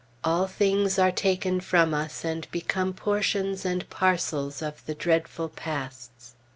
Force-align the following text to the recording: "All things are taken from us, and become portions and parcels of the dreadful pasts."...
"All 0.23 0.47
things 0.47 0.97
are 0.97 1.11
taken 1.11 1.59
from 1.59 1.93
us, 1.93 2.25
and 2.25 2.49
become 2.49 2.91
portions 2.91 3.63
and 3.65 3.87
parcels 3.91 4.63
of 4.63 4.83
the 4.87 4.95
dreadful 4.95 5.47
pasts."... 5.49 6.33